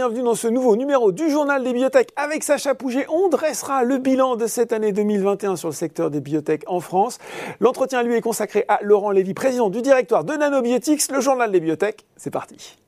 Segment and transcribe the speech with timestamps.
[0.00, 3.04] bienvenue dans ce nouveau numéro du Journal des Biotech avec Sacha Pouget.
[3.10, 7.18] On dressera le bilan de cette année 2021 sur le secteur des biotech en France.
[7.58, 11.60] L'entretien lui est consacré à Laurent Lévy, président du directoire de Nanobiotics, le Journal des
[11.60, 12.06] Biotech.
[12.16, 12.79] C'est parti.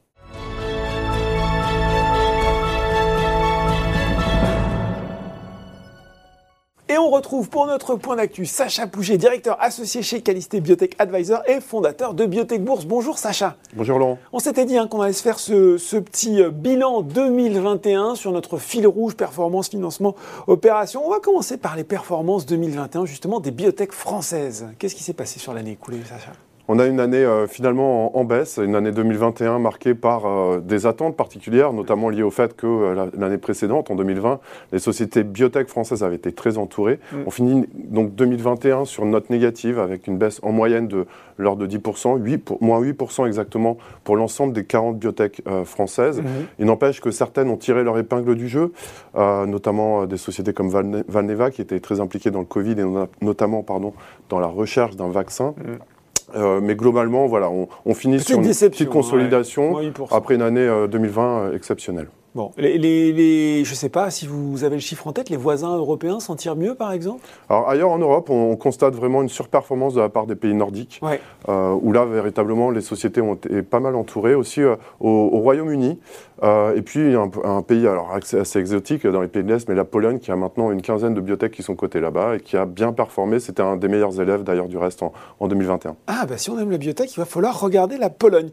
[6.92, 11.40] Et on retrouve pour notre point d'actu Sacha Pouget, directeur associé chez Calisté Biotech Advisor
[11.48, 12.84] et fondateur de Biotech Bourse.
[12.84, 13.56] Bonjour Sacha.
[13.74, 14.18] Bonjour Laurent.
[14.30, 18.30] On s'était dit hein, qu'on allait se faire ce, ce, petit euh, bilan 2021 sur
[18.30, 20.14] notre fil rouge performance, financement,
[20.48, 21.00] opération.
[21.06, 24.66] On va commencer par les performances 2021 justement des biotech françaises.
[24.78, 26.32] Qu'est-ce qui s'est passé sur l'année écoulée Sacha?
[26.74, 30.86] On a une année euh, finalement en, baisse, une année 2021 marquée par euh, des
[30.86, 34.40] attentes particulières, notamment liées au fait que euh, l'année précédente, en 2020,
[34.72, 36.98] les sociétés biotech françaises avaient été très entourées.
[37.12, 37.16] Mm.
[37.26, 41.04] On finit donc 2021 sur une note négative avec une baisse en moyenne de
[41.36, 46.20] l'ordre de 10%, 8 pour, moins 8% exactement pour l'ensemble des 40 biotech françaises.
[46.20, 46.46] Mm-hmm.
[46.58, 48.72] Il n'empêche que certaines ont tiré leur épingle du jeu,
[49.14, 50.70] notamment des sociétés comme
[51.08, 52.84] Valneva qui étaient très impliquées dans le Covid et
[53.24, 53.92] notamment pardon,
[54.28, 55.54] dans la recherche d'un vaccin.
[55.58, 55.91] Mm.
[56.34, 59.76] Euh, mais globalement, voilà, on, on finit sur une petite consolidation
[60.10, 62.08] après une année 2020 euh, euh, exceptionnelle.
[62.34, 65.36] Bon, les, les, je ne sais pas si vous avez le chiffre en tête, les
[65.36, 67.20] voisins européens s'en tirent mieux par exemple?
[67.50, 71.02] Alors ailleurs en Europe, on, constate vraiment une surperformance de la part des pays nordiques,
[71.48, 75.98] euh, où là véritablement les sociétés ont été pas mal entourées, aussi euh, au, Royaume-Uni,
[76.42, 79.74] euh, et puis un, un, pays alors assez, exotique dans les pays de l'Est, mais
[79.74, 82.56] la Pologne qui a maintenant une quinzaine de biotech qui sont cotées là-bas et qui
[82.56, 83.40] a bien performé.
[83.40, 85.96] C'était un des meilleurs élèves d'ailleurs du reste en, en, 2021.
[86.06, 88.48] Ah bah si on aime la biotech, il va falloir regarder la Pologne.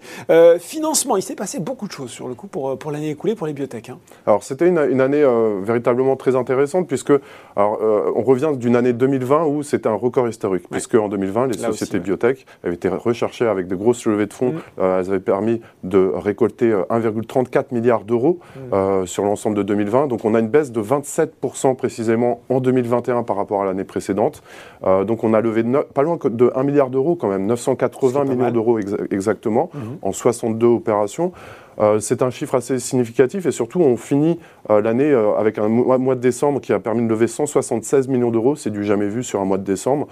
[0.60, 3.48] financement, il s'est passé beaucoup de choses sur le coup pour, pour l'année écoulée pour
[3.48, 3.69] les biotech.
[3.74, 3.98] Hein.
[4.26, 7.14] Alors c'était une, année euh, véritablement très intéressante puisque
[7.56, 11.48] alors, euh, on revient d'une année 2020 où c'était un record historique puisque en 2020
[11.48, 14.54] les sociétés biotech avaient été recherchées avec de grosses levées de fonds.
[14.54, 14.60] Mm.
[14.80, 19.06] Euh, elles avaient permis de récolter 1,34 milliard d'euros mm.
[19.06, 20.08] sur l'ensemble de 2020.
[20.08, 24.42] Donc on a une baisse de 27% précisément en 2021 par rapport à l'année précédente.
[24.84, 28.80] donc on a levé pas loin de 1 milliard d'euros quand même, 980 millions d'euros
[28.80, 30.08] exactement mm-hmm.
[30.08, 31.32] en 62 opérations.
[31.80, 34.38] Euh, c'est un chiffre assez significatif et surtout on finit
[34.70, 38.32] euh, l'année euh, avec un mois, de décembre qui a permis de lever 176 millions
[38.32, 40.08] d'euros, c'est du jamais vu sur un mois de décembre.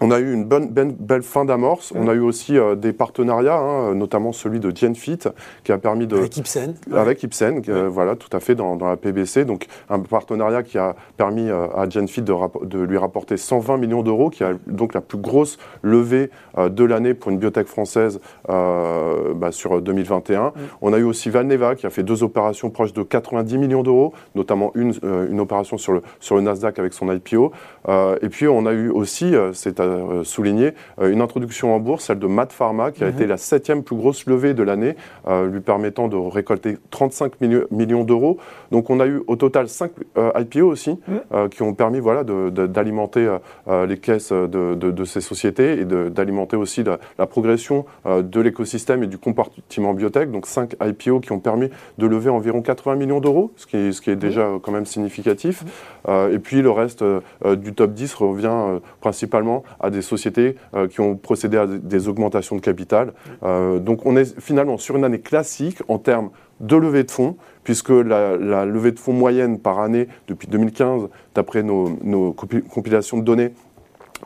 [0.00, 1.92] On a eu une bonne, belle fin d'amorce.
[1.94, 5.18] On a eu aussi euh, des partenariats, hein, notamment celui de GenFit,
[5.64, 6.16] qui a permis de...
[6.16, 6.74] Avec Ipsen.
[6.94, 9.44] Avec Ipsen, voilà, tout à fait, dans, la PBC.
[9.44, 14.02] Donc, un partenariat qui a permis euh, à GenFit de, de, lui rapporter 120 millions
[14.02, 18.20] d'euros, qui a donc la plus grosse levée euh, de l'année pour une biotech française
[18.46, 20.52] bah, sur 2021.
[20.80, 24.12] On a eu aussi Valneva, qui a fait deux opérations proches de 90 millions d'euros,
[24.34, 27.52] notamment une, une opération sur le, sur le Nasdaq avec son IPO.
[27.88, 32.18] et puis, on a eu aussi, c'est euh, souligné, euh, une introduction en bourse, celle
[32.18, 33.14] de Mat Pharma, qui a mhm.
[33.14, 37.32] été la septième plus grosse levée de l'année, euh, lui permettant de récolter 35
[37.70, 38.38] millions d'euros.
[38.70, 41.48] Donc on a eu au total 5 IPO aussi, mhm.
[41.48, 43.28] qui ont permis voilà, d'alimenter
[43.66, 49.94] les caisses de, ces sociétés et d'alimenter aussi la, progression de l'écosystème et du compartiment
[49.94, 50.30] biotech.
[50.30, 54.00] Donc 5 IPO qui ont permis de lever environ 80 millions d'euros, ce qui, ce
[54.00, 54.20] qui est mhm.
[54.20, 55.64] déjà quand même significatif.
[56.08, 57.04] et puis le reste
[57.44, 62.56] du top 10 revient principalement à des sociétés euh, qui ont procédé à des augmentations
[62.56, 63.12] de capital.
[63.42, 66.30] Euh, donc on est finalement sur une année classique en termes
[66.60, 71.62] de levée de fonds, puisque la, levée de fonds moyenne par année depuis 2015, d'après
[71.62, 73.52] nos, nos compilations de données,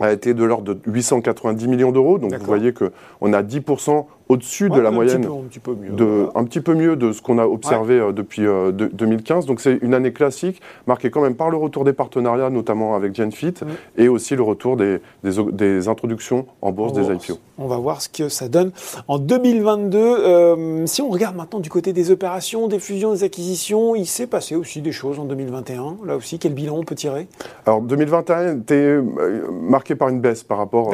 [0.01, 2.19] a été de l'ordre de 890 millions d'euros.
[2.19, 6.29] Donc vous voyez qu'on a 10% au-dessus de la moyenne, un petit, peu, mieux, de,
[6.35, 9.45] un petit peu mieux de ce qu'on a observé euh, depuis 2015.
[9.45, 12.95] Euh, Donc c'est une année classique, marquée quand même par le retour des partenariats, notamment
[12.95, 13.55] avec GenFit,
[13.97, 17.39] et aussi le retour des, des, introductions en bourse des IPO.
[17.59, 18.73] On va voir ce que ça donne
[19.09, 19.99] en 2022.
[19.99, 24.27] Euh, si on regarde maintenant du côté des opérations, des fusions, des acquisitions, il s'est
[24.27, 25.97] passé aussi des choses en 2021.
[26.07, 27.27] Là aussi, quel bilan on peut tirer?
[27.67, 28.99] Alors 2021 était
[29.51, 30.93] marqué par une baisse par rapport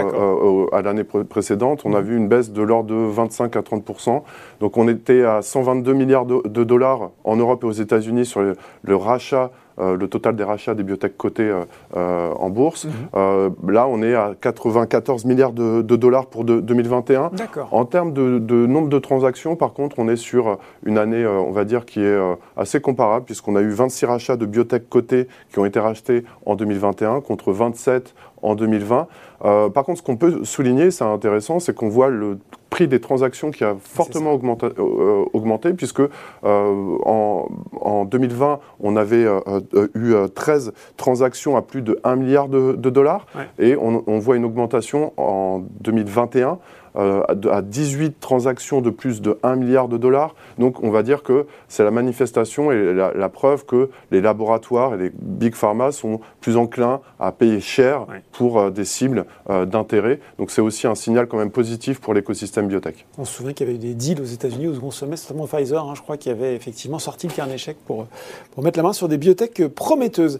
[0.72, 1.82] à l'année précédente.
[1.84, 2.04] On a mmh.
[2.04, 4.22] vu une baisse de l'ordre de 20 25 à 30%
[4.60, 8.96] Donc on était à 122 milliards de, dollars en Europe et aux États-Unis sur le,
[8.96, 9.50] rachat
[9.80, 11.64] euh, le total des rachats des biotech cotées euh,
[11.96, 12.86] euh, en bourse.
[12.86, 13.70] Mhm.
[13.70, 17.30] là, on est à 94 milliards de, dollars pour 2021.
[17.70, 21.52] En termes de, de, nombre de transactions, par contre, on est sur une année, on
[21.52, 22.18] va dire, qui est
[22.56, 26.56] assez comparable, puisqu'on a eu 26 rachats de biotech cotées qui ont été rachetés en
[26.56, 29.06] 2021 contre 27 en 2020.
[29.40, 32.38] par contre, ce qu'on peut souligner, c'est intéressant, c'est qu'on voit le
[32.70, 36.08] prix des transactions qui a fortement augmenté, euh, augmenté, puisque euh,
[36.44, 37.48] en,
[37.80, 43.26] en, 2020, on avait euh, eu 13 transactions à plus de 1 milliard de, dollars,
[43.58, 46.58] et on, on, voit une augmentation en 2021
[46.94, 50.35] à 18 transactions de plus de 1 milliard de dollars.
[50.58, 54.96] Donc on va dire que c'est la manifestation et la, preuve que les laboratoires et
[54.96, 60.20] les big pharma sont plus enclins à payer cher pour des cibles d'intérêt.
[60.38, 63.06] Donc c'est aussi un signal quand même positif pour l'écosystème biotech.
[63.19, 65.46] On se souvient qu'il y avait eu des deals aux États-Unis au second semestre, notamment
[65.46, 68.06] Pfizer, hein, je crois, qui avait effectivement sorti le carnet chèque pour,
[68.55, 70.38] pour mettre la main sur des biotech prometteuses.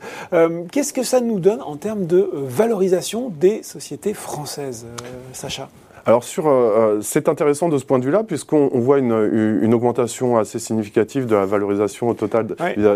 [0.73, 4.87] Qu'est-ce que ça nous donne en termes de valorisation des sociétés françaises,
[5.33, 5.69] Sacha?
[6.06, 9.75] Alors sur, euh, euh, c'est intéressant de ce point de vue-là, puisqu'on voit une, une,
[9.75, 12.47] augmentation assez significative de la valorisation totale,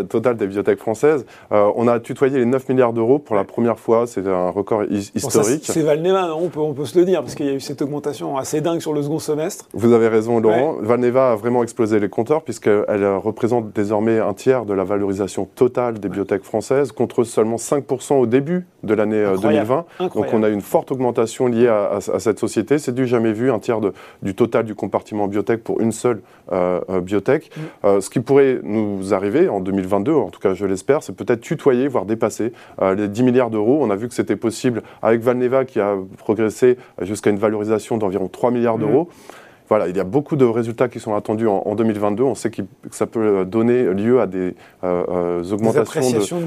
[0.08, 1.24] totale des biotech françaises.
[1.52, 4.84] Euh, on a tutoyé les 9 milliards d'euros pour la première fois, c'est un record
[4.84, 5.64] historique.
[5.64, 7.82] c'est Valneva, on peut, on peut se le dire, parce qu'il y a eu cette
[7.82, 9.68] augmentation assez dingue sur le second semestre.
[9.74, 10.76] Vous avez raison, Laurent.
[10.80, 15.98] Valneva a vraiment explosé les compteurs, puisqu'elle représente désormais un tiers de la valorisation totale
[16.00, 19.84] des biotech françaises, contre seulement 5% au début de l'année 2020.
[20.14, 22.78] Donc on a une forte augmentation liée à, à cette société.
[22.78, 23.80] C'est jamais vu un tiers
[24.22, 26.20] du total du compartiment biotech pour une seule
[26.52, 27.50] euh, euh, biotech.
[27.54, 27.60] Mm.
[27.84, 31.40] Euh, ce qui pourrait nous arriver en 2022, en tout cas je l'espère, c'est peut-être
[31.40, 33.78] tutoyer, voire dépasser les 10 milliards d'euros.
[33.82, 38.28] On a vu que c'était possible avec Valneva qui a progressé jusqu'à une valorisation d'environ
[38.28, 38.80] 3 milliards mm.
[38.80, 39.08] d'euros
[39.72, 42.22] voilà, il y a beaucoup de résultats qui sont attendus en, 2022.
[42.24, 42.60] On sait que
[42.90, 44.54] ça peut donner lieu à des
[44.84, 46.46] euh, euh, augmentations de,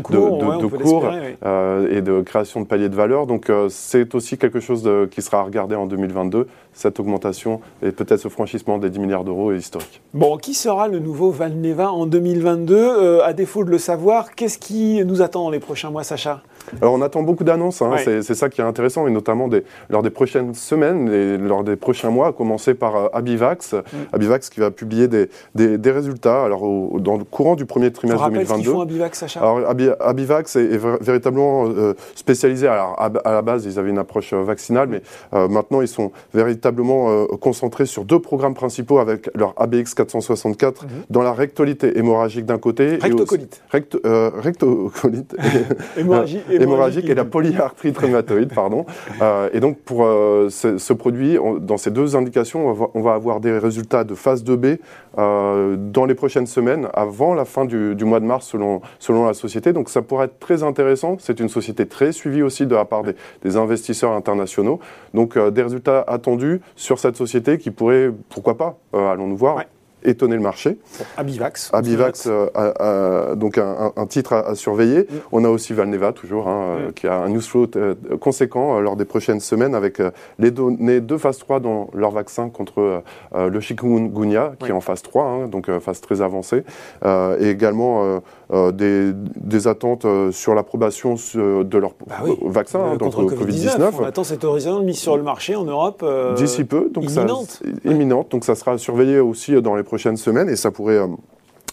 [0.68, 1.10] cours,
[1.44, 3.26] euh, et de création de paliers de valeur.
[3.26, 8.20] Donc c'est aussi quelque chose qui sera à regarder en 2022, cette augmentation et peut-être
[8.20, 10.04] ce franchissement des 10 milliards d'euros est historique.
[10.14, 15.04] Bon, qui sera le nouveau Valneva en 2022 À défaut de le savoir, qu'est-ce qui
[15.04, 16.44] nous attend dans les prochains mois, Sacha?
[16.82, 17.96] Alors on attend beaucoup d'annonces, hein.
[18.06, 21.76] c'est ça qui est intéressant, et notamment des, lors des prochaines semaines, et lors des
[21.76, 23.80] prochains mois, à commencer par euh, Abivax, mm.
[24.14, 26.62] Abivax qui va publier des, des, résultats alors,
[27.00, 28.62] dans le courant du premier trimestre 2022.
[28.62, 29.40] Qu'ils font Abivax, Sacha?
[29.40, 29.62] Alors,
[30.00, 34.88] Abivax est, véritablement euh, spécialisé, alors à, la base ils avaient une approche euh, vaccinale,
[34.90, 35.02] mais
[35.32, 40.88] maintenant ils sont véritablement concentrés sur deux programmes principaux avec leur ABX 464 mm-hmm.
[41.10, 42.98] dans la rectolite hémorragique d'un côté.
[43.02, 43.62] Rectocolite.
[43.70, 45.36] recto, rectocolite.
[45.98, 48.86] Hémorragie hémorragique et la polyarthrite rhumatoïde, pardon.
[49.22, 53.58] Euh, et donc pour euh, ce, produit, dans ces deux indications, on va, avoir des
[53.58, 54.80] résultats de phase 2B
[55.18, 59.34] euh, dans les prochaines semaines, avant la fin du, mois de mars, selon, selon la
[59.34, 59.74] société.
[59.74, 61.18] Donc ça pourrait être très intéressant.
[61.20, 64.80] C'est une société très suivie aussi de la part des, investisseurs internationaux.
[65.14, 69.64] Donc des résultats attendus sur cette société qui pourrait, pourquoi pas, allons-nous voir,
[70.06, 70.78] étonner le marché.
[71.18, 71.70] Abivax.
[71.74, 75.02] Abivax, euh, donc un, titre à, surveiller.
[75.02, 75.16] Mm.
[75.32, 76.94] On a aussi Valneva, toujours, hein, euh, mm.
[76.94, 80.02] qui a un news flow euh, conséquent lors des prochaines semaines avec
[80.40, 83.04] les données de phase 3 dans leur vaccin contre
[83.36, 86.64] le chikungunya, qui est en phase 3, hein, donc phase très avancée,
[87.06, 93.92] et également des, attentes sur l'approbation de leur bah vaccin hein, contre, Covid-19.
[94.00, 96.06] on attend cette horizon mise sur le marché en Europe.
[96.36, 97.62] D'ici peu, donc imminente.
[97.64, 101.08] Ça, imminente, donc ça sera surveillé aussi dans les prochaines semaines et ça pourrait euh,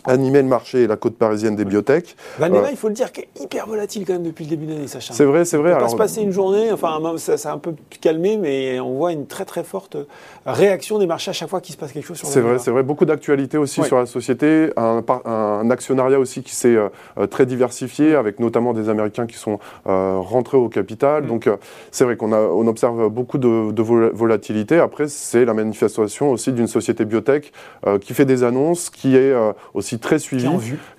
[0.04, 2.16] animer le marché et la côte parisienne des biotech.
[2.38, 4.72] Valneva, euh, il faut le dire, est hyper volatile quand même depuis le début de
[4.72, 5.14] l'année, Sacha.
[5.14, 5.72] C'est vrai, c'est vrai.
[5.72, 9.12] Il va se passer une journée, enfin, ça s'est un peu calmé, mais on voit
[9.12, 9.96] une très très forte
[10.44, 12.70] réaction des marchés à chaque fois qu'il se passe quelque chose sur C'est vrai, c'est
[12.70, 12.82] vrai.
[12.82, 14.70] Beaucoup d'actualités aussi sur la société.
[14.76, 19.58] Un, un, actionnariat aussi qui s'est euh, très diversifié, avec notamment des Américains qui sont
[19.86, 21.24] euh, rentrés au capital.
[21.24, 21.28] Mm.
[21.28, 21.50] Donc,
[21.90, 24.78] c'est vrai qu'on on observe beaucoup de, de volatilité.
[24.78, 27.52] Après, c'est la manifestation aussi d'une société biotech
[28.00, 29.32] qui fait des annonces, qui est
[29.74, 30.48] aussi très suivi,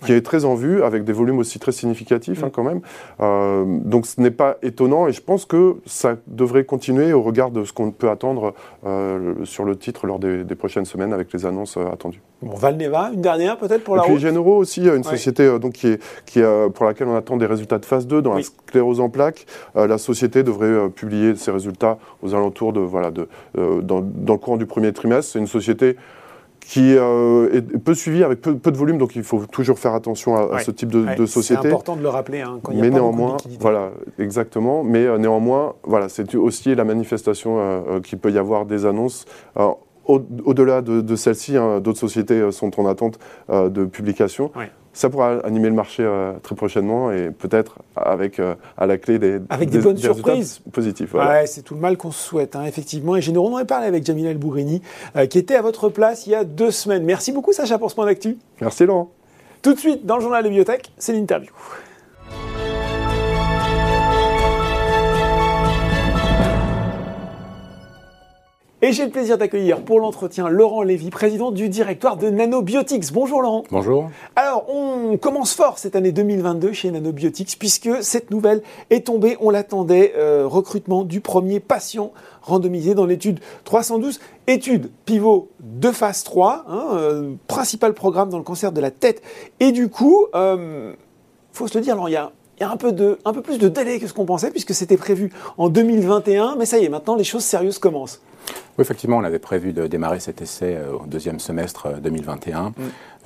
[0.06, 2.82] qui, est très en vue, avec des volumes aussi très significatifs hein, quand même.
[3.20, 7.52] Euh, donc ce n'est pas étonnant et je pense que ça devrait continuer au regard
[7.52, 8.54] de ce qu'on peut attendre
[8.86, 12.22] euh, sur le titre lors des, prochaines semaines avec les annonces euh, attendues.
[12.42, 15.88] Bon, Valneva, une dernière peut-être pour la et puis Généraux aussi, une société donc, qui
[15.88, 19.00] est, qui est, pour laquelle on attend des résultats de phase 2 dans la sclérose
[19.00, 19.46] en plaques.
[19.76, 24.58] la société devrait publier ses résultats aux alentours de, voilà, de, dans, dans le courant
[24.58, 25.34] du premier trimestre.
[25.34, 25.96] C'est une société
[26.66, 30.36] qui euh, est peu suivi avec peu, de volume, donc il faut toujours faire attention
[30.36, 31.62] à, ce type de, société.
[31.62, 34.84] C'est important de le rappeler hein, quand il Mais a pas néanmoins, voilà, exactement.
[34.84, 39.26] Mais euh, néanmoins, voilà, c'est aussi la manifestation euh, qu'il peut y avoir des annonces.
[40.06, 44.52] Au-delà de, celle-ci, hein, d'autres sociétés sont en attente de publication
[44.94, 49.18] ça pourra animer le marché euh, très prochainement et peut-être avec euh, à la clé
[49.18, 51.14] des, avec des, bonnes surprises positifs.
[51.16, 53.16] Ouais, c'est tout le mal qu'on se souhaite, hein, effectivement.
[53.16, 54.82] Et Généraux, on en a parlé avec Jamila El Bougrini,
[55.16, 57.04] euh, qui était à votre place il y a deux semaines.
[57.04, 58.38] Merci beaucoup, Sacha, pour ce point d'actu.
[58.62, 59.10] Merci, Laurent.
[59.64, 61.52] Tout de suite, dans le journal des bibliothèques, c'est l'interview.
[68.86, 73.14] Et j'ai le plaisir d'accueillir pour l'entretien Laurent Lévy, président du directoire de Nanobiotics.
[73.14, 73.64] Bonjour Laurent.
[73.72, 74.10] Bonjour.
[74.36, 79.52] Alors, on commence fort cette année 2022 chez Nanobiotics puisque cette nouvelle est tombée, on
[79.52, 82.12] l'attendait, euh, recrutement du premier patient
[82.42, 88.44] randomisé dans l'étude 312, étude pivot de phase 3, hein, euh, principal programme dans le
[88.44, 89.22] cancer de la tête
[89.62, 90.28] et du cou.
[90.36, 90.92] Euh,
[91.54, 93.34] faut se le dire, alors il y a il y a un peu, de, un
[93.34, 96.78] peu plus de délai que ce qu'on pensait, puisque c'était prévu en 2021, mais ça
[96.78, 98.22] y est, maintenant les choses sérieuses commencent.
[98.78, 102.66] Oui, effectivement, on avait prévu de démarrer cet essai euh, au deuxième semestre 2021.
[102.66, 102.74] Euh, mm.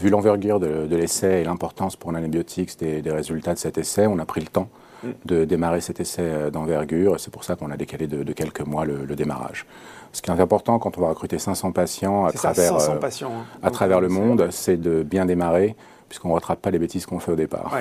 [0.02, 4.20] Vu l'envergure de, l'essai et l'importance pour Nanobiotics des, des résultats de cet essai, on
[4.20, 4.68] a pris le temps
[5.04, 5.08] mm.
[5.26, 7.18] de démarrer cet essai euh, d'envergure.
[7.20, 9.66] C'est pour ça qu'on a décalé de, quelques mois le, démarrage.
[10.12, 13.60] Ce qui est important quand on va recruter 500 patients à travers, 500 patients, hein.
[13.64, 15.76] à travers le monde, c'est de bien démarrer
[16.10, 17.78] puisqu'on ne rattrape pas les bêtises qu'on fait au départ.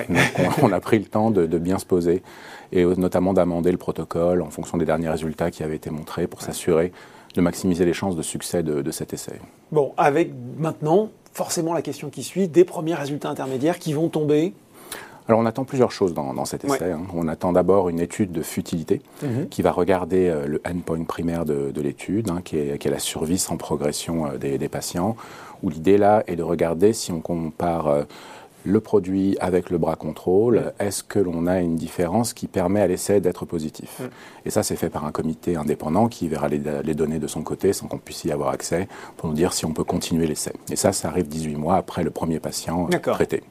[0.61, 2.23] on, a pris le temps de, bien se poser
[2.73, 6.41] et notamment d'amender le protocole en fonction des derniers résultats qui avaient été montrés pour
[6.41, 6.91] s'assurer
[7.35, 9.39] de maximiser les chances de succès de, cet essai.
[9.71, 14.53] Bon, avec maintenant forcément la question qui suit, des premiers résultats intermédiaires qui vont tomber
[15.29, 16.91] alors on attend plusieurs choses dans, cet essai.
[16.91, 17.01] Hein.
[17.13, 19.49] On attend d'abord une étude de futilité mhm.
[19.49, 23.57] qui va regarder euh, le endpoint primaire de, l'étude, hein, qui, est, la survie sans
[23.57, 25.17] progression euh, des, patients,
[25.63, 28.03] où l'idée là est de regarder si on compare euh,
[28.67, 32.87] le produit avec le bras contrôle, est-ce que l'on a une différence qui permet à
[32.87, 34.01] l'essai d'être positif
[34.45, 36.59] Et ça, c'est fait par un comité indépendant qui verra les,
[36.93, 39.71] données de son côté sans qu'on puisse y avoir accès pour nous dire si on
[39.71, 40.51] peut continuer l'essai.
[40.69, 43.43] Et ça, ça arrive 18 mois après le premier patient traité.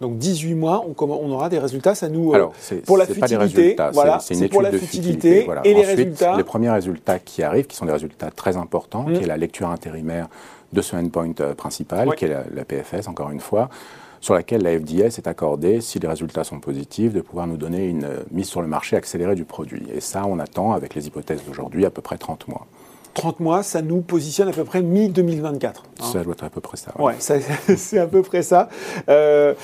[0.00, 1.94] Donc 18 mois, on, aura des résultats.
[1.94, 2.48] Ça nous euh,
[2.84, 6.36] pour la futilité, voilà, c'est une étude pour la de futilité, et les résultats.
[6.36, 9.70] Les premiers résultats qui arrivent, qui sont des résultats très importants, qui est la lecture
[9.70, 10.28] intérimaire
[10.72, 13.70] de ce endpoint euh, principal, qui est la, PFS, encore une fois,
[14.20, 17.86] sur laquelle la FDS est accordée, si les résultats sont positifs, de pouvoir nous donner
[17.86, 19.82] une euh, mise sur le marché accélérée du produit.
[19.94, 22.66] Et ça, on attend, avec les hypothèses d'aujourd'hui, à peu près 30 mois.
[23.14, 25.66] 30 mois, ça nous positionne à peu près mi-2024.
[25.66, 25.72] Hein.
[26.00, 26.92] Ça doit être à peu près ça.
[27.00, 28.68] Ouais, c'est à peu près ça.
[29.08, 29.54] Euh,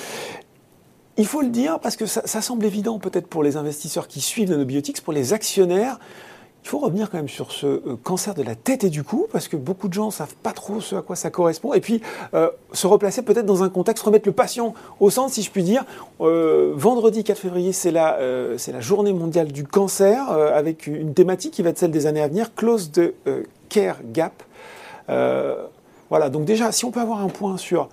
[1.17, 4.49] il faut le dire parce que ça, semble évident peut-être pour les investisseurs qui suivent
[4.49, 5.99] Nanobiotics, pour les actionnaires.
[6.63, 9.27] Il faut revenir quand même sur ce euh, cancer de la tête et du cou,
[9.31, 11.73] parce que beaucoup de gens ne savent pas trop ce à quoi ça correspond.
[11.73, 12.01] Et puis,
[12.33, 15.63] euh, se replacer peut-être dans un contexte, remettre le patient au centre, si je puis
[15.63, 15.85] dire.
[16.19, 21.69] vendredi 4 février, c'est la, la journée mondiale du cancer, avec une thématique qui va
[21.69, 23.13] être celle des années à venir, Close the
[23.69, 24.43] Care Gap.
[25.07, 27.89] voilà, donc déjà, si on peut avoir un point sur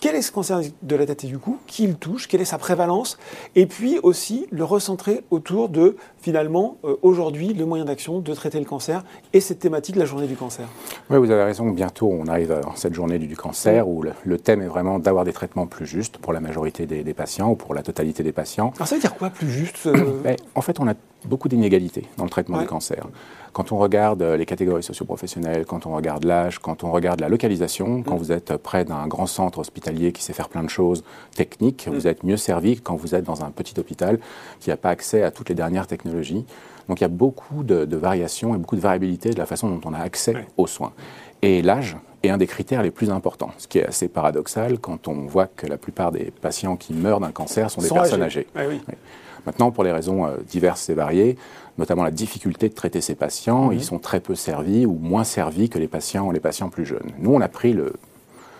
[0.00, 2.46] quel est ce cancer de la tête et du cou, qui il touche, quelle est
[2.46, 3.18] sa prévalence,
[3.54, 8.58] et puis aussi le recentrer autour de, finalement, euh, aujourd'hui, le moyen d'action de traiter
[8.58, 10.66] le cancer et cette thématique, la journée du cancer.
[11.10, 14.62] Oui, vous avez raison, bientôt on arrive à cette journée du cancer où le, thème
[14.62, 17.82] est vraiment d'avoir des traitements plus justes pour la majorité des, patients ou pour la
[17.82, 18.72] totalité des patients.
[18.76, 20.94] Alors ça veut dire quoi, plus juste euh ben, En fait, on a
[21.26, 23.06] beaucoup d'inégalités dans le traitement du cancer.
[23.52, 27.28] Quand on regarde euh, les catégories socioprofessionnelles, quand on regarde l'âge, quand on regarde la
[27.28, 28.18] localisation, quand mm.
[28.18, 31.04] vous êtes près d'un grand centre hospitalier qui sait faire plein de choses
[31.34, 32.08] techniques, vous mm.
[32.08, 34.18] êtes mieux servi que quand vous êtes dans un petit hôpital
[34.60, 36.44] qui n'a pas accès à toutes les dernières technologies.
[36.88, 39.80] Donc il y a beaucoup de, variations et beaucoup de variabilité de la façon dont
[39.84, 40.92] on a accès aux soins.
[41.42, 45.08] Et l'âge est un des critères les plus importants, ce qui est assez paradoxal quand
[45.08, 48.46] on voit que la plupart des patients qui meurent d'un cancer sont des personnes âgées.
[49.46, 51.36] Maintenant, pour les raisons euh, diverses et variées,
[51.78, 53.74] notamment la difficulté de traiter ces patients, mhm.
[53.74, 57.12] ils sont très peu servis ou moins servis que les patients, les patients plus jeunes.
[57.18, 57.92] Nous, on a pris le,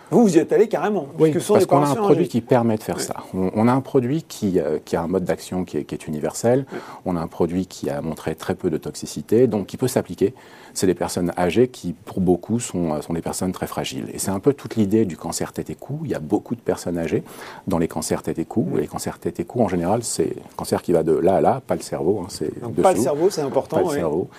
[0.09, 1.07] vous, vous y êtes allé carrément.
[1.19, 3.15] Oui, parce qu'on a un produit qui permet de faire ça.
[3.33, 6.65] On, a un produit qui, euh, qui, a un mode d'action qui, est, universel.
[7.05, 10.33] On a un produit qui a montré très peu de toxicité, donc qui peut s'appliquer.
[10.73, 14.05] C'est des personnes âgées qui, pour beaucoup, sont, euh, sont des personnes très fragiles.
[14.13, 15.99] Et c'est un peu toute l'idée du cancer tête et cou.
[16.03, 17.23] Il y a beaucoup de personnes âgées
[17.67, 18.67] dans les cancers tête et cou.
[18.77, 21.41] Les cancers tête et cou, en général, c'est un cancer qui va de là à
[21.41, 22.21] là, pas le cerveau.
[22.23, 23.77] Hein, c'est pas le cerveau, c'est important.
[23.77, 24.29] Pas le cerveau.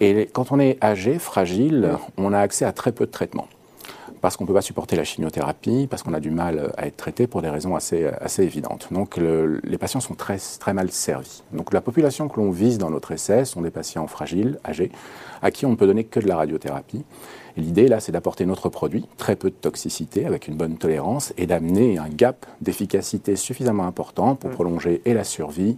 [0.00, 3.48] Et quand on est âgé, fragile, on a accès à très peu de traitements
[4.20, 6.96] parce qu'on ne peut pas supporter la chimiothérapie, parce qu'on a du mal à être
[6.96, 8.88] traité pour des raisons assez, assez évidentes.
[8.90, 11.42] Donc les patients sont très, très mal servis.
[11.52, 14.90] Donc la population que l'on vise dans notre essai sont des patients fragiles, âgés,
[15.42, 17.04] à qui on ne peut donner que de la radiothérapie.
[17.56, 21.32] Et l'idée là, c'est d'apporter notre produit, très peu de toxicité, avec une bonne tolérance,
[21.36, 25.76] et d'amener un gap d'efficacité suffisamment important pour prolonger et la survie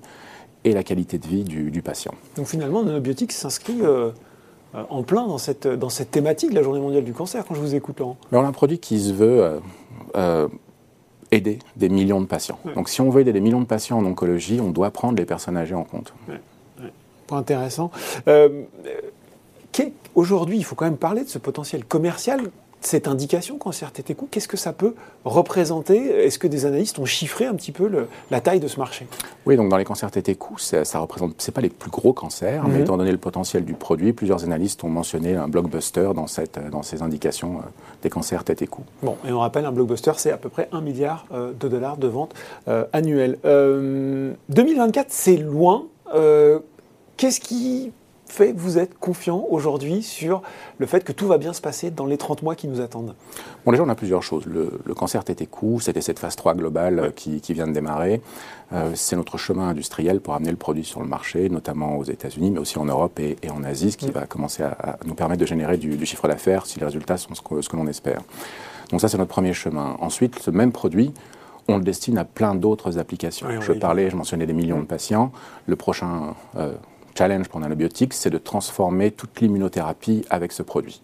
[0.65, 2.15] et la qualité de vie du, patient.
[2.37, 3.81] Donc finalement, Nanobiotics s'inscrit...
[3.83, 4.11] Euh,
[4.75, 7.61] en plein dans cette, dans cette thématique de la Journée mondiale du cancer quand je
[7.61, 9.59] vous écoute, Laurent Mais On a un produit qui se veut euh,
[10.17, 10.49] euh,
[11.31, 12.59] aider des millions de patients.
[12.75, 15.27] Donc si on veut aider des millions de patients en oncologie, on doit prendre les
[15.27, 16.15] personnes âgées en compte.
[17.27, 17.91] Point intéressant.
[20.15, 22.51] Aujourd'hui, il faut quand même parler de ce potentiel commercial
[22.81, 24.95] cette indication cancer tête et cou, qu'est-ce que ça peut
[25.25, 26.25] représenter?
[26.25, 27.91] Est-ce que des analystes ont chiffré un petit peu
[28.31, 29.07] la taille de ce marché?
[29.47, 31.91] Oui, donc dans les cancers tête et cou, ça, ça représente, c'est pas les plus
[31.91, 32.83] gros cancers, mais mhm.
[32.83, 36.83] étant donné le potentiel du produit, plusieurs analystes ont mentionné un blockbuster dans, cette, dans
[36.83, 37.69] ces indications euh,
[38.03, 38.83] des cancers tête et cou.
[39.03, 41.97] Bon, et on rappelle, un blockbuster, c'est à peu près 1 milliard euh, de dollars
[41.97, 42.35] de ventes
[42.69, 43.39] euh, annuelles.
[44.49, 45.87] 2024, c'est loin.
[47.17, 47.93] Qu'est-ce qui
[48.31, 50.43] fait vous êtes confiant aujourd'hui sur
[50.79, 53.15] le fait que tout va bien se passer dans les 30 mois qui nous attendent
[53.65, 54.47] Bon, déjà, on a plusieurs choses.
[54.47, 58.21] Le, cancer tête et cou, c'était cette phase 3 globale qui, vient de démarrer.
[58.73, 62.51] Euh, c'est notre chemin industriel pour amener le produit sur le marché, notamment aux États-Unis,
[62.51, 65.47] mais aussi en Europe et, en Asie, ce qui va commencer à, nous permettre de
[65.47, 68.21] générer du, chiffre d'affaires si les résultats sont ce que, l'on espère.
[68.91, 69.97] Donc ça, c'est notre premier chemin.
[70.01, 71.13] Ensuite, ce même produit,
[71.69, 73.49] on le destine à plein d'autres applications.
[73.61, 75.33] je parlais, je mentionnais des millions de patients.
[75.67, 76.73] Le prochain euh,
[77.17, 81.01] challenge pour Nanobiotics, c'est de transformer toute l'immunothérapie avec ce produit.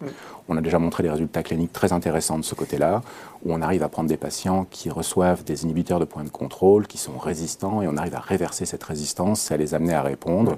[0.49, 3.01] On a déjà montré des résultats cliniques très intéressants de ce côté-là,
[3.45, 6.87] où on arrive à prendre des patients qui reçoivent des inhibiteurs de points de contrôle,
[6.87, 10.53] qui sont résistants, et on arrive à réverser cette résistance, à les amener à répondre,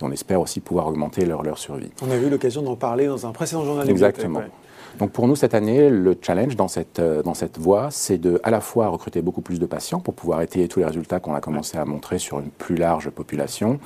[0.00, 1.90] et on espère aussi pouvoir augmenter leur, leur survie.
[2.02, 3.88] On a eu l'occasion d'en parler dans un précédent journal.
[3.88, 4.42] Exactement.
[4.98, 8.40] Donc pour nous, cette année, le challenge dans cette, euh, dans cette voie, c'est de
[8.44, 11.34] à la fois recruter beaucoup plus de patients pour pouvoir étayer tous les résultats qu'on
[11.34, 13.80] a commencé à montrer sur une plus large population,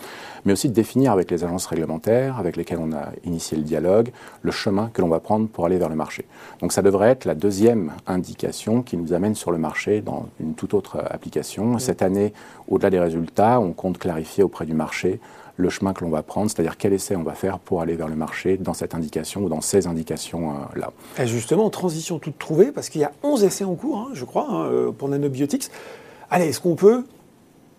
[0.44, 4.10] mais aussi de définir avec les agences réglementaires avec lesquelles on a initié le dialogue
[4.42, 6.26] le chemin que l'on va prendre pour aller vers le marché.
[6.60, 10.54] Donc ça devrait être la deuxième indication qui nous amène sur le marché dans une
[10.54, 11.78] toute autre application.
[11.78, 12.34] Cette année,
[12.68, 15.20] au-delà des résultats, on compte clarifier auprès du marché
[15.58, 18.08] le chemin que l'on va prendre, c'est-à-dire quel essai on va faire pour aller vers
[18.08, 20.92] le marché dans cette indication ou dans ces indications-là.
[21.18, 24.24] Et justement, transition toute trouvée, parce qu'il y a 11 essais en cours, hein, je
[24.24, 25.68] crois, hein, euh, pour Nanobiotics.
[26.30, 27.04] Allez, est-ce qu'on peut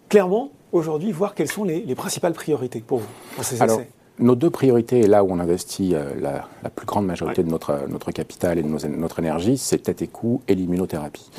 [0.09, 3.07] clairement aujourd'hui voir quelles sont les, principales priorités pour vous
[3.37, 3.89] dans ces essais?
[4.19, 7.87] Nos deux priorités, et là où on investit euh, la, plus grande majorité de notre,
[7.87, 11.29] notre capital et de notre énergie, c'est tête et cou et l'immunothérapie.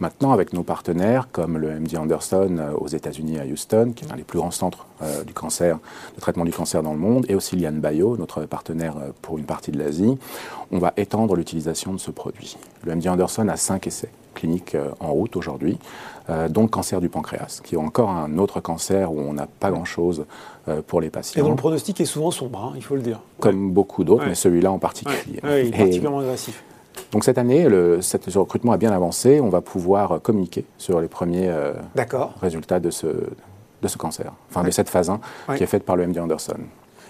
[0.00, 4.12] Maintenant, avec nos partenaires comme le MD Anderson euh, aux États-Unis à Houston, qui est
[4.12, 5.78] un des plus grands centres euh, du cancer,
[6.14, 9.44] de traitement du cancer dans le monde, et aussi Lian Bio, notre partenaire pour une
[9.44, 10.16] partie de l'Asie,
[10.70, 12.56] on va étendre l'utilisation de ce produit.
[12.84, 15.78] Le MD Anderson a cinq essais cliniques en route aujourd'hui,
[16.48, 19.70] dont le cancer du pancréas, qui est encore un autre cancer où on n'a pas
[19.70, 20.26] grand-chose
[20.68, 21.40] euh, pour les patients.
[21.40, 23.20] Et dont le pronostic est souvent sombre, hein, il faut le dire.
[23.40, 25.40] Comme beaucoup d'autres, mais celui-là en particulier.
[25.42, 26.62] Oui, particulièrement agressif.
[27.12, 29.40] Donc cette année, le, ce recrutement a bien avancé.
[29.40, 31.72] On va pouvoir communiquer sur les premiers euh,
[32.40, 35.20] résultats de ce, de ce cancer, enfin de cette phase 1
[35.56, 36.58] qui est faite par le MD Anderson.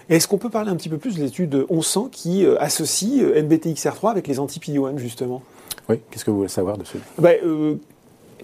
[0.09, 4.11] Est-ce qu'on peut parler un petit peu plus de l'étude 1100 qui euh, associe NBTXR3
[4.11, 5.41] avec les anti-PD-1 justement?
[5.89, 6.99] Oui, qu'est-ce que vous voulez savoir dessus?
[7.17, 7.37] Ben,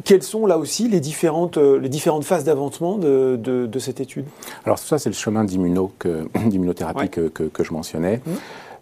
[0.04, 4.26] quelles sont là aussi les différentes, euh, les différentes phases d'avancement de, de, cette étude?
[4.66, 5.44] Alors ça, c'est le chemin
[6.46, 8.18] d'immunothérapie que, que, je mentionnais.
[8.26, 8.32] Mmh.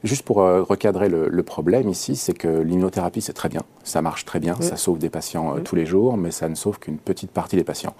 [0.04, 4.26] Juste pour euh, recadrer le, problème ici, c'est que l'immunothérapie, c'est très bien, ça marche
[4.26, 4.62] très bien, mmh.
[4.64, 5.64] ça sauve des patients euh, mmh.
[5.64, 7.96] tous les jours, mais ça ne sauve qu'une petite partie des patients.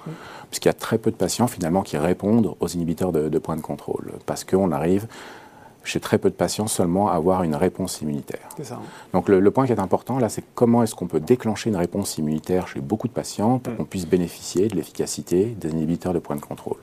[0.50, 3.56] Puisqu'il y a très peu de patients finalement qui répondent aux inhibiteurs de, de points
[3.56, 4.14] de contrôle.
[4.26, 5.08] Parce qu'on arrive
[5.84, 8.50] chez très peu de patients seulement avoir une réponse immunitaire.
[8.62, 8.80] Ça.
[9.12, 12.18] Donc le, point qui est important là, c'est comment est-ce qu'on peut déclencher une réponse
[12.18, 13.78] immunitaire chez beaucoup de patients pour mm.
[13.78, 16.78] qu'on puisse bénéficier de l'efficacité des inhibiteurs de points de contrôle.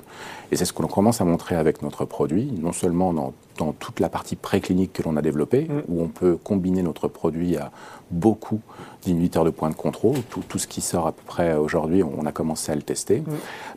[0.52, 3.32] Et c'est ce que l'on commence à montrer avec notre produit, non seulement dans,
[3.78, 5.82] toute la partie préclinique que l'on a développée, mm.
[5.88, 7.70] où on peut combiner notre produit à
[8.10, 8.60] beaucoup
[9.02, 12.26] d'inhibiteurs de points de contrôle, tout, tout, ce qui sort à peu près aujourd'hui, on
[12.26, 13.24] a commencé à le tester, mm.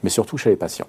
[0.03, 0.87] mais surtout chez les patients.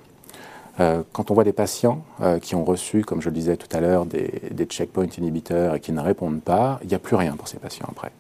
[0.80, 3.68] Euh, quand on voit des patients euh, qui ont reçu, comme je le disais tout
[3.76, 7.37] à l'heure, des, checkpoint inhibiteurs et qui ne répondent pas, il n'y a plus rien
[7.37, 8.10] pour ces patients après.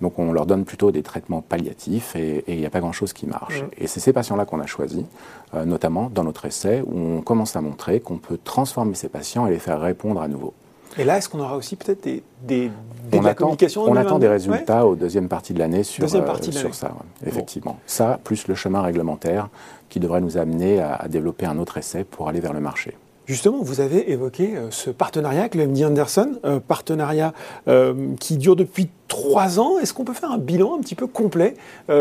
[0.00, 3.26] Donc on leur donne plutôt des traitements palliatifs et il n'y a pas grand-chose qui
[3.26, 3.64] marche.
[3.78, 5.04] Et c'est ces patients-là qu'on a choisis,
[5.54, 9.46] euh, notamment dans notre essai, où on commence à montrer qu'on peut transformer ces patients
[9.46, 10.52] et les faire répondre à nouveau.
[10.96, 12.70] Et là, est-ce qu'on aura aussi peut-être des, des,
[13.12, 17.78] on attend, On attend des résultats aux deuxième partie de l'année sur, sur ça, effectivement.
[17.86, 19.48] Ça, plus le chemin réglementaire
[19.88, 22.94] qui devrait nous amener à, développer un autre essai pour aller vers le marché.
[23.26, 27.34] Justement, vous avez évoqué euh, ce partenariat avec le MD Anderson, euh, partenariat
[27.68, 29.78] euh, qui dure depuis trois ans.
[29.78, 31.54] Est-ce qu'on peut faire un bilan un petit peu complet,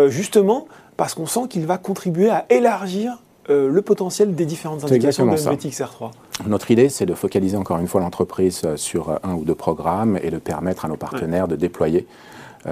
[0.08, 5.84] justement, parce qu'on sent qu'il va contribuer à élargir le potentiel des différentes indications de
[5.84, 6.12] r 3
[6.48, 10.32] Notre idée, c'est de focaliser encore une fois l'entreprise sur un ou deux programmes et
[10.32, 12.06] de permettre à nos partenaires de déployer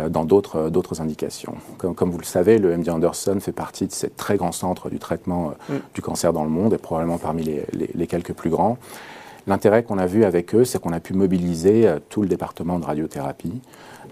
[0.09, 1.55] dans euh, d'autres indications.
[1.77, 4.99] Comme, vous le savez, le MD Anderson fait partie de ces très grands centres du
[4.99, 5.81] traitement euh, mm.
[5.93, 8.77] du cancer dans le monde et probablement parmi les, quelques plus grands.
[9.47, 12.85] L'intérêt qu'on a vu avec eux, c'est qu'on a pu mobiliser tout le département de
[12.85, 13.61] radiothérapie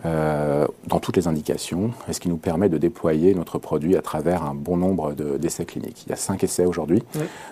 [0.04, 4.44] dans toutes les indications, et ce qui nous permet de déployer notre produit à travers
[4.44, 6.04] un bon nombre d'essais cliniques?
[6.06, 7.04] Il y a cinq essais aujourd'hui,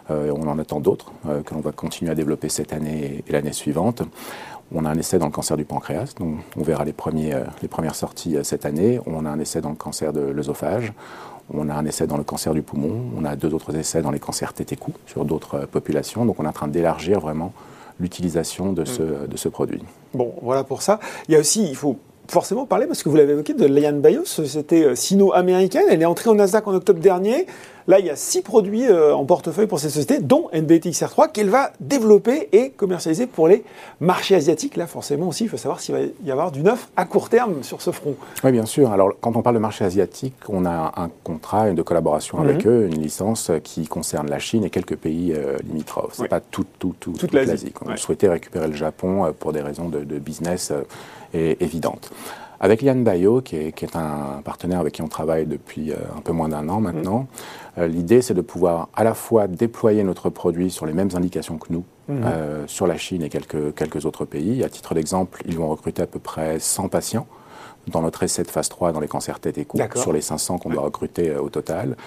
[0.09, 1.11] on en attend d'autres
[1.45, 4.03] que l'on va continuer à développer cette année et l'année suivante
[4.73, 7.67] On a un essai dans le cancer du pancréas, donc on verra les, premiers, les
[7.67, 8.99] premières sorties cette année.
[9.05, 10.93] On a un essai dans le cancer de l'œsophage.
[11.53, 13.01] On a un essai dans le cancer du poumon.
[13.17, 16.25] On a deux autres essais dans les cancers tête et cou sur d'autres populations.
[16.25, 17.51] Donc on est en train d'élargir vraiment
[17.99, 19.27] l'utilisation de, ce, mm.
[19.27, 19.83] de ce produit.
[20.13, 20.99] Bon, voilà pour ça.
[21.27, 21.99] Il y a aussi, il faut
[22.31, 25.83] forcément parler, parce que vous l'avez évoqué, de Lian Bio, société euh, sino-américaine.
[25.89, 27.45] Elle est entrée au Nasdaq en octobre dernier.
[27.91, 31.49] Là, il y a six produits euh, en portefeuille pour cette société, dont NBTXR3, qu'elle
[31.49, 33.65] va développer et commercialiser pour les
[33.99, 34.77] marchés asiatiques.
[34.77, 37.63] Là, forcément aussi, il faut savoir s'il va y avoir du neuf à court terme
[37.63, 38.15] sur ce front.
[38.45, 38.93] Oui, bien sûr.
[38.93, 42.71] Alors, quand on parle de marché asiatique, on a un contrat de collaboration avec mhm.
[42.71, 46.13] eux, une licence qui concerne la Chine et quelques pays euh, limitrophes.
[46.13, 47.73] Ce n'est pas tout, tout, tout, toute, l'Asie.
[47.85, 50.71] On souhaitait récupérer le Japon pour des raisons de, business
[51.33, 52.09] évidentes.
[52.63, 56.31] Avec Lian Bio, qui est, un partenaire avec qui on travaille depuis euh, un peu
[56.31, 57.79] moins d'un an maintenant, mm.
[57.79, 61.57] euh, l'idée c'est de pouvoir à la fois déployer notre produit sur les mêmes indications
[61.57, 62.21] que nous, mm.
[62.23, 64.63] euh, sur la Chine et quelques, quelques autres pays.
[64.63, 67.25] À titre d'exemple, ils vont recruter à peu près 100 patients
[67.87, 70.59] dans notre essai de phase 3 dans les cancers tête et cou, sur les 500
[70.59, 71.97] qu'on doit recruter au total,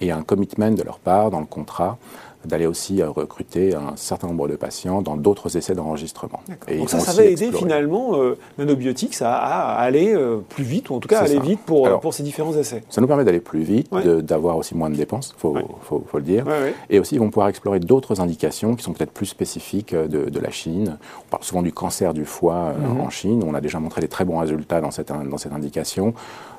[0.00, 1.98] et un commitment de leur part dans le contrat
[2.46, 6.40] d'aller aussi euh, recruter un certain nombre de patients dans d'autres essais d'enregistrement.
[6.68, 11.00] Donc ça, ça va aider finalement euh, Nanobiotics à, aller euh, plus vite, ou en
[11.00, 12.82] tout cas aller vite pour, pour ces différents essais.
[12.90, 16.22] Ça nous permet d'aller plus vite, d'avoir aussi moins de dépenses, il faut, faut, le
[16.22, 16.44] dire.
[16.90, 20.50] Et aussi, ils vont pouvoir explorer d'autres indications qui sont peut-être plus spécifiques de, la
[20.50, 20.98] Chine.
[21.26, 23.00] On parle souvent du cancer du foie mhm.
[23.00, 23.42] en Chine.
[23.46, 26.14] On a déjà montré des très bons résultats dans cette, dans cette indication.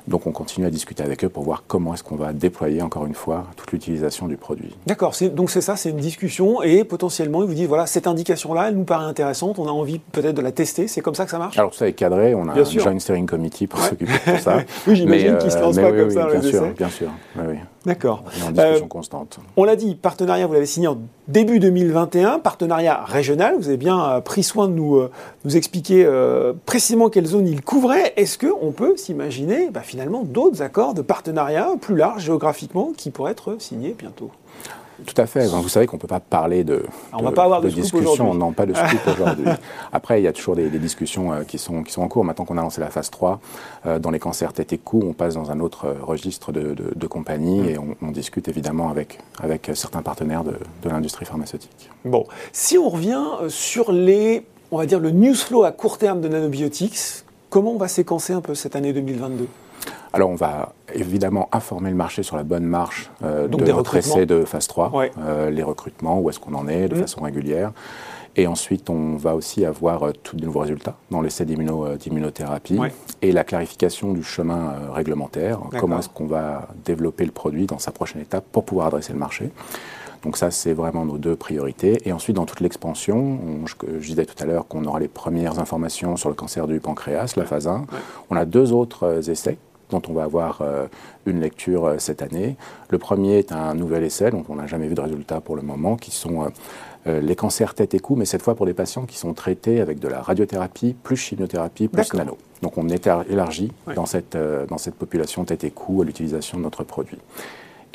[0.08, 3.06] Donc on continue à discuter avec eux pour voir comment est-ce qu'on va déployer encore
[3.06, 4.76] une fois toute l'utilisation du produit.
[4.86, 8.68] D'accord, donc c'est ça, c'est une discussion et potentiellement ils vous disent voilà cette indication-là,
[8.68, 11.30] elle nous paraît intéressante, on a envie peut-être de la tester, c'est comme ça que
[11.30, 11.58] ça marche?
[11.58, 14.58] Alors tout ça est cadré, on a déjà une steering committee pour s'occuper de ça.
[14.86, 16.26] oui, j'imagine qu'ils ne se lancent pas comme ça.
[16.26, 17.10] Bien sûr, bien sûr.
[17.36, 18.24] Oui, D'accord.
[18.44, 19.38] En discussion euh, constante.
[19.56, 23.54] On l'a dit, partenariat, vous l'avez signé en début 2021, partenariat régional.
[23.56, 25.10] Vous avez bien euh, pris soin de nous, euh,
[25.44, 26.04] nous expliquer
[26.66, 28.12] précisément quelle zone il couvrait.
[28.16, 33.32] Est-ce qu'on peut s'imaginer bah, finalement d'autres accords de partenariat plus larges géographiquement qui pourraient
[33.32, 34.32] être signés bientôt?
[35.04, 35.46] Tout à fait.
[35.46, 38.34] vous savez qu'on ne peut pas parler de, on va pas avoir de, discussion.
[38.34, 39.46] Non, pas de scoop aujourd'hui.
[39.92, 42.24] Après, il y a toujours des, discussions euh, qui, sont, qui sont en cours.
[42.24, 43.40] Maintenant qu'on a lancé la phase 3,
[43.86, 46.74] euh, dans les cancers tête et cou, on passe dans un autre euh, registre de,
[46.74, 47.68] de compagnies mm.
[47.68, 50.54] et on, discute évidemment avec, avec certains partenaires de,
[50.88, 51.90] l'industrie pharmaceutique.
[52.04, 56.22] Bon, si on revient sur les, on va dire, le news flow à court terme
[56.22, 59.48] de Nanobiotics, comment on va séquencer un peu cette année 2022
[60.16, 64.24] alors, on va évidemment informer le marché sur la bonne marche euh, de notre essai
[64.24, 67.00] de phase 3, euh, les recrutements, où est-ce qu'on en est de mmh.
[67.00, 67.72] façon régulière.
[68.38, 72.78] Et ensuite, on va aussi avoir euh, tous de nouveaux résultats dans l'essai d'immunothérapie
[73.20, 75.60] et la clarification du chemin réglementaire.
[75.78, 79.18] Comment est-ce qu'on va développer le produit dans sa prochaine étape pour pouvoir adresser le
[79.18, 79.50] marché.
[80.22, 82.00] Donc ça, c'est vraiment nos deux priorités.
[82.04, 85.60] Et ensuite, dans toute l'expansion, je, je, disais tout à l'heure qu'on aura les premières
[85.60, 87.84] informations sur le cancer du pancréas, la phase 1.
[88.30, 89.56] On a deux autres essais
[89.90, 90.86] dont on va avoir euh,
[91.26, 92.56] une lecture euh, cette année.
[92.90, 95.62] Le premier est un nouvel essai dont on n'a jamais vu de résultat pour le
[95.62, 96.50] moment, qui sont
[97.06, 99.80] euh, les cancers tête et cou, mais cette fois pour des patients qui sont traités
[99.80, 102.36] avec de la radiothérapie, plus chimiothérapie, plus nano.
[102.62, 106.64] Donc on est élargi dans, cette, dans cette population tête et cou à l'utilisation de
[106.64, 107.18] notre produit.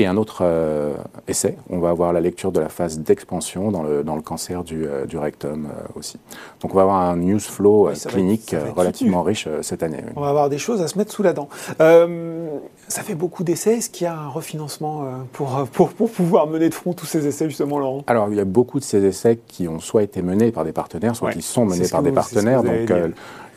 [0.01, 0.95] Et un autre euh,
[1.27, 4.63] essai, on va avoir la lecture de la phase d'expansion dans le, dans le cancer
[4.63, 6.17] du, euh, du rectum euh, aussi.
[6.59, 9.99] Donc on va avoir un news flow clinique relativement riche cette année.
[10.15, 11.49] On va avoir des choses à se mettre sous la dent.
[11.77, 13.77] ça fait beaucoup d'essais.
[13.77, 17.27] Est-ce qu'il y a un refinancement pour, pour, pour, pouvoir mener de front tous ces
[17.27, 18.03] essais justement, Laurent?
[18.07, 20.71] Alors il y a beaucoup de ces essais qui ont soit été menés par des
[20.71, 22.63] partenaires, soit qui sont menés par des partenaires.
[22.63, 22.91] Donc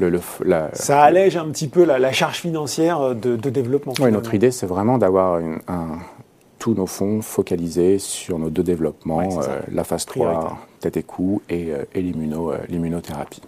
[0.01, 0.21] le, le,
[0.73, 3.95] ça allège un petit peu la, la charge financière de, de développement.
[4.01, 5.99] Oui, notre idée c'est vraiment d'avoir un
[6.65, 11.43] tous nos fonds focalisés sur nos deux développements, euh, la phase 3, tête et cou,
[11.51, 13.43] et, euh, euh, l'immunothérapie.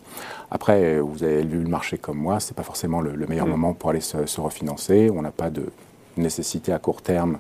[0.51, 3.51] Après, vous avez vu le marché comme moi, ce n'est pas forcément le, meilleur mm.
[3.51, 5.11] moment pour aller se, refinancer.
[5.11, 5.65] On n'a pas de
[6.19, 7.39] nécessité à court terme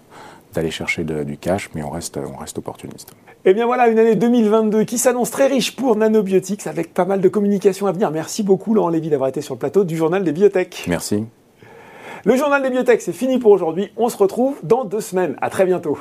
[0.55, 3.11] d'aller chercher du cash, mais on reste, on reste opportuniste.
[3.45, 7.05] Et eh bien voilà, une année 2022 qui s'annonce très riche pour Nanobiotics avec pas
[7.05, 8.11] mal de communication à venir.
[8.11, 10.87] Merci beaucoup Laurent Lévy d'avoir été sur le plateau du Journal des Biotech.
[10.89, 11.27] Merci.
[12.27, 13.93] Le journal des biotech, c'est fini pour aujourd'hui.
[13.97, 15.37] On se retrouve dans deux semaines.
[15.41, 15.97] À très bientôt.